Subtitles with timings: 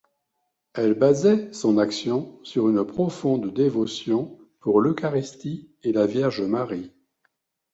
[0.73, 6.91] Elle basait son action sur une profonde dévotion pour l'Eucharistie et la Vierge Marie.